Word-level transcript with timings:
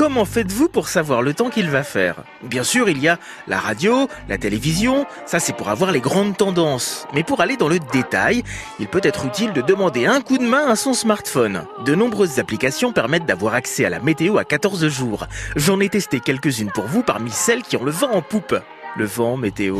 comment 0.00 0.24
faites-vous 0.24 0.70
pour 0.70 0.88
savoir 0.88 1.20
le 1.20 1.34
temps 1.34 1.50
qu'il 1.50 1.68
va 1.68 1.82
faire? 1.82 2.24
Bien 2.42 2.64
sûr, 2.64 2.88
il 2.88 2.96
y 3.02 3.08
a 3.08 3.18
la 3.46 3.58
radio, 3.58 4.08
la 4.30 4.38
télévision, 4.38 5.04
ça 5.26 5.40
c'est 5.40 5.52
pour 5.52 5.68
avoir 5.68 5.92
les 5.92 6.00
grandes 6.00 6.38
tendances. 6.38 7.06
Mais 7.12 7.22
pour 7.22 7.42
aller 7.42 7.58
dans 7.58 7.68
le 7.68 7.78
détail, 7.92 8.42
il 8.78 8.88
peut 8.88 9.02
être 9.02 9.26
utile 9.26 9.52
de 9.52 9.60
demander 9.60 10.06
un 10.06 10.22
coup 10.22 10.38
de 10.38 10.46
main 10.46 10.66
à 10.70 10.74
son 10.74 10.94
smartphone. 10.94 11.66
De 11.84 11.94
nombreuses 11.94 12.38
applications 12.38 12.94
permettent 12.94 13.26
d'avoir 13.26 13.52
accès 13.52 13.84
à 13.84 13.90
la 13.90 14.00
météo 14.00 14.38
à 14.38 14.44
14 14.46 14.88
jours. 14.88 15.26
J'en 15.54 15.78
ai 15.80 15.90
testé 15.90 16.20
quelques-unes 16.20 16.72
pour 16.72 16.86
vous 16.86 17.02
parmi 17.02 17.30
celles 17.30 17.62
qui 17.62 17.76
ont 17.76 17.84
le 17.84 17.90
vent 17.90 18.12
en 18.12 18.22
poupe. 18.22 18.56
Le 18.96 19.04
vent, 19.04 19.36
météo. 19.36 19.76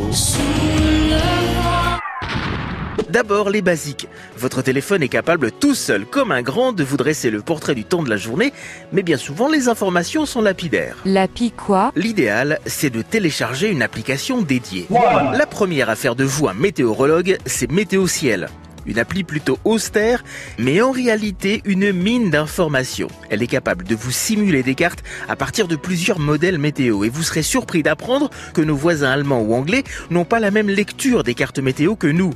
D'abord 3.11 3.49
les 3.49 3.61
basiques. 3.61 4.07
Votre 4.37 4.61
téléphone 4.61 5.03
est 5.03 5.09
capable 5.09 5.51
tout 5.51 5.75
seul, 5.75 6.05
comme 6.05 6.31
un 6.31 6.41
grand, 6.41 6.71
de 6.71 6.81
vous 6.81 6.95
dresser 6.95 7.29
le 7.29 7.41
portrait 7.41 7.75
du 7.75 7.83
temps 7.83 8.03
de 8.03 8.09
la 8.09 8.15
journée, 8.15 8.53
mais 8.93 9.03
bien 9.03 9.17
souvent 9.17 9.49
les 9.49 9.67
informations 9.67 10.25
sont 10.25 10.41
lapidaires. 10.41 10.95
L'appli 11.03 11.51
quoi? 11.51 11.91
L'idéal, 11.97 12.59
c'est 12.65 12.89
de 12.89 13.01
télécharger 13.01 13.69
une 13.69 13.81
application 13.81 14.41
dédiée. 14.41 14.87
La 15.33 15.45
première 15.45 15.89
à 15.89 15.97
faire 15.97 16.15
de 16.15 16.23
vous 16.23 16.47
un 16.47 16.53
météorologue, 16.53 17.37
c'est 17.45 17.69
Météo 17.69 18.07
Ciel. 18.07 18.47
Une 18.85 18.97
appli 18.97 19.23
plutôt 19.25 19.59
austère, 19.65 20.23
mais 20.57 20.81
en 20.81 20.91
réalité 20.91 21.61
une 21.65 21.91
mine 21.91 22.29
d'informations. 22.29 23.09
Elle 23.29 23.43
est 23.43 23.47
capable 23.47 23.83
de 23.83 23.93
vous 23.93 24.11
simuler 24.11 24.63
des 24.63 24.73
cartes 24.73 25.03
à 25.27 25.35
partir 25.35 25.67
de 25.67 25.75
plusieurs 25.75 26.17
modèles 26.19 26.57
météo 26.57 27.03
et 27.03 27.09
vous 27.09 27.23
serez 27.23 27.43
surpris 27.43 27.83
d'apprendre 27.83 28.29
que 28.53 28.61
nos 28.61 28.75
voisins 28.75 29.11
allemands 29.11 29.41
ou 29.41 29.53
anglais 29.53 29.83
n'ont 30.09 30.25
pas 30.25 30.39
la 30.39 30.49
même 30.49 30.69
lecture 30.69 31.23
des 31.23 31.35
cartes 31.35 31.59
météo 31.59 31.95
que 31.95 32.07
nous. 32.07 32.33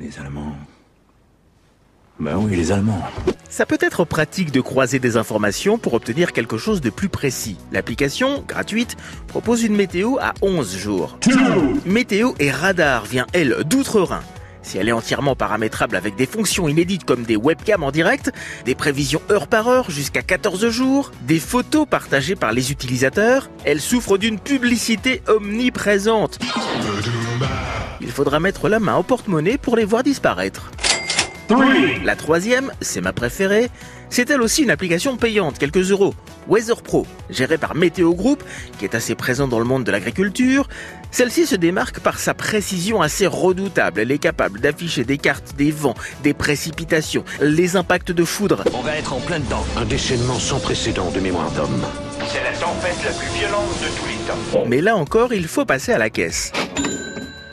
Les 0.00 0.18
Allemands. 0.18 0.56
Ben 2.18 2.36
oui, 2.36 2.56
les 2.56 2.72
Allemands. 2.72 3.02
Ça 3.48 3.64
peut 3.64 3.78
être 3.80 4.04
pratique 4.04 4.50
de 4.50 4.60
croiser 4.60 4.98
des 4.98 5.16
informations 5.16 5.78
pour 5.78 5.94
obtenir 5.94 6.32
quelque 6.32 6.58
chose 6.58 6.80
de 6.80 6.90
plus 6.90 7.08
précis. 7.08 7.56
L'application, 7.70 8.44
gratuite, 8.46 8.96
propose 9.28 9.62
une 9.62 9.76
météo 9.76 10.16
à 10.20 10.34
11 10.42 10.76
jours. 10.76 11.18
Météo 11.86 12.32
et 12.40 12.50
radar 12.50 13.04
vient, 13.04 13.26
elle, 13.32 13.62
d'outre-Rhin. 13.64 14.22
Si 14.62 14.78
elle 14.78 14.88
est 14.88 14.92
entièrement 14.92 15.36
paramétrable 15.36 15.94
avec 15.94 16.16
des 16.16 16.26
fonctions 16.26 16.68
inédites 16.68 17.04
comme 17.04 17.22
des 17.22 17.36
webcams 17.36 17.84
en 17.84 17.92
direct, 17.92 18.32
des 18.64 18.74
prévisions 18.74 19.22
heure 19.30 19.46
par 19.46 19.68
heure 19.68 19.90
jusqu'à 19.90 20.22
14 20.22 20.70
jours, 20.70 21.12
des 21.22 21.38
photos 21.38 21.86
partagées 21.88 22.34
par 22.34 22.52
les 22.52 22.72
utilisateurs, 22.72 23.48
elle 23.64 23.80
souffre 23.80 24.18
d'une 24.18 24.40
publicité 24.40 25.22
omniprésente. 25.28 26.40
Il 28.00 28.10
faudra 28.10 28.40
mettre 28.40 28.68
la 28.68 28.80
main 28.80 28.96
au 28.96 29.02
porte-monnaie 29.02 29.58
pour 29.58 29.76
les 29.76 29.84
voir 29.84 30.02
disparaître. 30.02 30.70
La 32.04 32.16
troisième, 32.16 32.72
c'est 32.80 33.00
ma 33.00 33.12
préférée, 33.12 33.70
c'est 34.08 34.30
elle 34.30 34.42
aussi 34.42 34.62
une 34.62 34.70
application 34.70 35.16
payante, 35.16 35.58
quelques 35.58 35.90
euros. 35.90 36.14
Weather 36.48 36.82
Pro, 36.82 37.06
gérée 37.30 37.58
par 37.58 37.74
Météo 37.74 38.14
Group, 38.14 38.42
qui 38.78 38.84
est 38.84 38.94
assez 38.94 39.14
présent 39.14 39.48
dans 39.48 39.58
le 39.58 39.64
monde 39.64 39.84
de 39.84 39.90
l'agriculture. 39.90 40.68
Celle-ci 41.10 41.46
se 41.46 41.56
démarque 41.56 42.00
par 42.00 42.18
sa 42.18 42.34
précision 42.34 43.02
assez 43.02 43.26
redoutable. 43.26 44.00
Elle 44.00 44.10
est 44.10 44.18
capable 44.18 44.60
d'afficher 44.60 45.04
des 45.04 45.18
cartes 45.18 45.54
des 45.56 45.70
vents, 45.70 45.94
des 46.22 46.34
précipitations, 46.34 47.24
les 47.40 47.76
impacts 47.76 48.12
de 48.12 48.24
foudre. 48.24 48.64
On 48.72 48.82
va 48.82 48.96
être 48.96 49.12
en 49.12 49.20
plein 49.20 49.40
dedans. 49.40 49.64
Un 49.76 49.84
déchaînement 49.84 50.38
sans 50.38 50.60
précédent 50.60 51.10
de 51.10 51.20
mémoire 51.20 51.50
d'homme. 51.52 51.84
C'est 52.26 52.42
la 52.42 52.52
tempête 52.52 53.04
la 53.04 53.12
plus 53.12 53.38
violente 53.38 53.80
de 53.82 53.88
tous 53.98 54.08
les 54.08 54.60
temps. 54.60 54.66
Mais 54.66 54.80
là 54.80 54.96
encore, 54.96 55.32
il 55.32 55.46
faut 55.46 55.64
passer 55.64 55.92
à 55.92 55.98
la 55.98 56.10
caisse. 56.10 56.52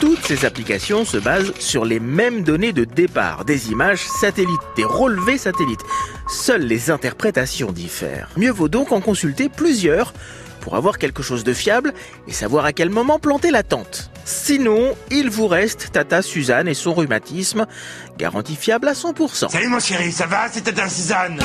Toutes 0.01 0.25
ces 0.25 0.45
applications 0.45 1.05
se 1.05 1.17
basent 1.17 1.53
sur 1.59 1.85
les 1.85 1.99
mêmes 1.99 2.41
données 2.41 2.73
de 2.73 2.85
départ, 2.85 3.45
des 3.45 3.69
images 3.69 4.07
satellites, 4.19 4.49
des 4.75 4.83
relevés 4.83 5.37
satellites. 5.37 5.83
Seules 6.27 6.63
les 6.63 6.89
interprétations 6.89 7.71
diffèrent. 7.71 8.27
Mieux 8.35 8.49
vaut 8.49 8.67
donc 8.67 8.91
en 8.91 8.99
consulter 8.99 9.47
plusieurs 9.47 10.11
pour 10.59 10.75
avoir 10.75 10.97
quelque 10.97 11.21
chose 11.21 11.43
de 11.43 11.53
fiable 11.53 11.93
et 12.27 12.33
savoir 12.33 12.65
à 12.65 12.73
quel 12.73 12.89
moment 12.89 13.19
planter 13.19 13.51
la 13.51 13.61
tente. 13.61 14.09
Sinon, 14.25 14.95
il 15.11 15.29
vous 15.29 15.47
reste 15.47 15.91
Tata 15.91 16.23
Suzanne 16.23 16.67
et 16.67 16.73
son 16.73 16.95
rhumatisme, 16.95 17.67
garantie 18.17 18.55
fiable 18.55 18.87
à 18.87 18.93
100%. 18.93 19.51
Salut 19.51 19.67
mon 19.67 19.79
chéri, 19.79 20.11
ça 20.11 20.25
va? 20.25 20.47
C'est 20.51 20.61
Tata 20.61 20.89
Suzanne 20.89 21.39